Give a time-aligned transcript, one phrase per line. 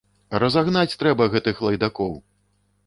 [0.43, 2.21] Разагнаць трэба гэтых лайдакоў!